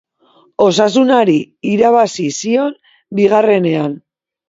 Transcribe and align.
Osasunari 0.67 1.37
irabazi 1.73 2.27
zion 2.41 2.77
bigarrenean. 3.21 3.99